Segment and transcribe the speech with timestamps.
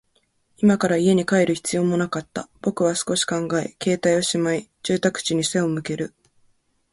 [0.57, 2.49] 今から家に帰る必要もなかった。
[2.59, 6.15] 僕は少し考え、携帯をしまい、住宅地に背を向ける。